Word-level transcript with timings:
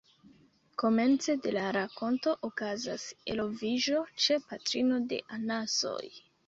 Komence 0.83 1.35
de 1.43 1.51
la 1.57 1.67
rakonto, 1.77 2.35
okazas 2.49 3.07
eloviĝo 3.35 4.05
ĉe 4.25 4.43
patrino 4.51 5.03
de 5.15 5.25
anasoj. 5.41 6.05